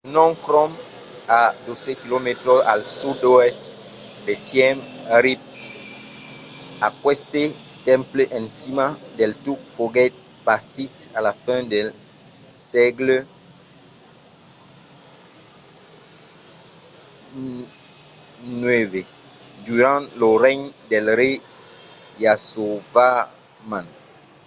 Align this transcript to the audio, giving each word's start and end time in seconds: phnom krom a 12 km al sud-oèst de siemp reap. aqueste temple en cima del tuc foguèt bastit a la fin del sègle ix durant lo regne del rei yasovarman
phnom 0.07 0.31
krom 0.45 0.71
a 1.39 1.41
12 1.65 1.93
km 2.03 2.27
al 2.73 2.81
sud-oèst 2.99 3.63
de 4.25 4.33
siemp 4.45 4.81
reap. 5.23 5.41
aqueste 6.89 7.41
temple 7.89 8.23
en 8.39 8.45
cima 8.59 8.85
del 9.19 9.31
tuc 9.45 9.59
foguèt 9.75 10.13
bastit 10.45 10.95
a 11.17 11.19
la 11.25 11.33
fin 11.43 11.61
del 11.73 11.87
sègle 12.71 13.15
ix 18.81 18.93
durant 19.67 20.03
lo 20.21 20.29
regne 20.45 20.67
del 20.91 21.05
rei 21.19 21.35
yasovarman 22.23 23.85